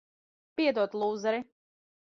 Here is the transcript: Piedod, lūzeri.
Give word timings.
Piedod, 0.61 0.97
lūzeri. 1.03 1.45